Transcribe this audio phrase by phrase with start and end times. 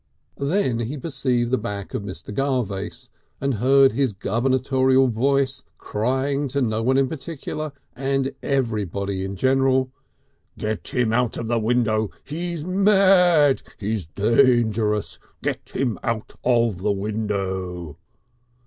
[0.39, 2.33] Then he perceived the back of Mr.
[2.33, 3.09] Garvace
[3.39, 9.91] and heard his gubernatorial voice crying to no one in particular and everybody in general:
[10.57, 12.09] "Get him out of the window.
[12.23, 13.61] He's mad.
[13.77, 15.19] He's dangerous.
[15.43, 17.95] Get him out of the window."